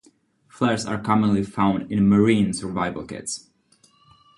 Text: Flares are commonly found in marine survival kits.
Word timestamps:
Flares 0.47 0.83
are 0.87 0.99
commonly 0.99 1.43
found 1.43 1.91
in 1.91 2.09
marine 2.09 2.53
survival 2.53 3.05
kits. 3.05 3.51